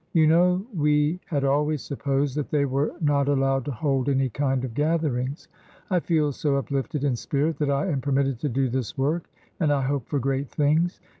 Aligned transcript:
You 0.13 0.25
know 0.25 0.65
we 0.75 1.19
had 1.27 1.43
always 1.43 1.83
supposed 1.83 2.35
that 2.35 2.49
they 2.49 2.65
were 2.65 2.95
not 3.01 3.27
allowed 3.27 3.65
to 3.65 3.71
hold 3.71 4.09
any 4.09 4.29
kind 4.29 4.65
of 4.65 4.73
gatherings. 4.73 5.47
I 5.91 5.99
feel 5.99 6.31
so 6.31 6.57
uplifted 6.57 7.03
in 7.03 7.15
spirit 7.15 7.59
that 7.59 7.69
I 7.69 7.85
am 7.85 8.01
permitted 8.01 8.39
to 8.39 8.49
do 8.49 8.67
this 8.67 8.97
work, 8.97 9.29
and 9.59 9.71
I 9.71 9.83
hope 9.83 10.07
for 10.07 10.17
great 10.17 10.49
things. 10.49 10.99